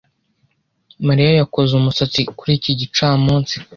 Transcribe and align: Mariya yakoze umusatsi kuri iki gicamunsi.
Mariya 1.07 1.31
yakoze 1.39 1.71
umusatsi 1.75 2.19
kuri 2.37 2.51
iki 2.59 2.71
gicamunsi. 2.79 3.55